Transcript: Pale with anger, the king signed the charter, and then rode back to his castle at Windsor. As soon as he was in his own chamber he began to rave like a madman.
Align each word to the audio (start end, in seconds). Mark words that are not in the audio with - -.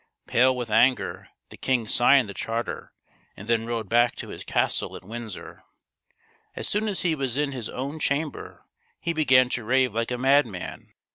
Pale 0.25 0.55
with 0.55 0.71
anger, 0.71 1.29
the 1.49 1.57
king 1.57 1.85
signed 1.85 2.27
the 2.27 2.33
charter, 2.33 2.91
and 3.37 3.47
then 3.47 3.67
rode 3.67 3.87
back 3.87 4.15
to 4.15 4.29
his 4.29 4.43
castle 4.43 4.95
at 4.95 5.03
Windsor. 5.03 5.63
As 6.55 6.67
soon 6.67 6.87
as 6.87 7.03
he 7.03 7.13
was 7.13 7.37
in 7.37 7.51
his 7.51 7.69
own 7.69 7.99
chamber 7.99 8.65
he 8.99 9.13
began 9.13 9.47
to 9.49 9.63
rave 9.63 9.93
like 9.93 10.09
a 10.09 10.17
madman. 10.17 10.91